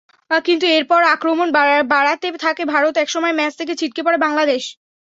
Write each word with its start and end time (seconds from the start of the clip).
কিন্তু 0.45 0.65
এরপর 0.77 1.01
আক্রমণ 1.15 1.47
বাড়াতে 1.91 2.27
থাকে 2.37 2.63
ভারত, 2.73 2.93
একসময় 2.97 3.35
ম্যাচ 3.35 3.53
থেকে 3.59 3.73
ছিটকে 3.79 4.01
পড়ে 4.05 4.17
বাংলাদেশ। 4.25 4.63